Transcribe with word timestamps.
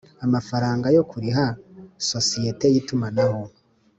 amafaranga 0.25 0.87
yo 0.95 1.03
kuriha 1.09 1.45
sosiyete 2.11 2.65
y’itumanaho, 2.73 3.41